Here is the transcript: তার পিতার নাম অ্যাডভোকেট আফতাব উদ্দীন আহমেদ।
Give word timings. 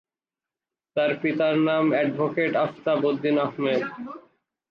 তার 0.95 1.11
পিতার 1.21 1.55
নাম 1.67 1.83
অ্যাডভোকেট 1.91 2.53
আফতাব 2.65 2.99
উদ্দীন 3.09 3.37
আহমেদ। 3.39 3.81